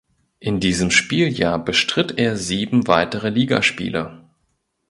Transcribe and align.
In 0.39 0.59
diesem 0.59 0.89
Spieljahr 0.89 1.63
bestritt 1.63 2.17
er 2.17 2.35
sieben 2.35 2.87
weitere 2.87 3.29
Ligaspiele. 3.29 4.25